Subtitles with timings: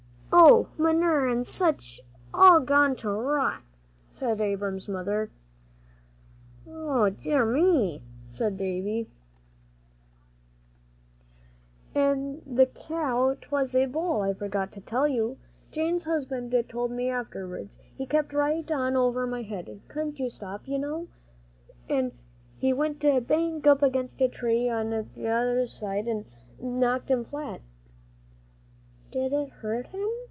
[0.33, 2.01] "Oh, manure an' sich,
[2.33, 3.61] all gone to rot,"
[4.09, 5.29] said Abram's mother.
[6.67, 9.09] "O dear me!" said Davie.
[11.93, 15.37] "An' that cow 'twas a bull, I forgot to tell you,
[15.69, 20.79] Jane's husban' told me afterwards he kept right on over my head, couldn't stop, you
[20.79, 21.07] know,
[21.89, 22.13] an'
[22.57, 27.61] he went bang up against a tree on t'other side, an' it knocked him flat."
[29.11, 30.07] "Did it hurt him?"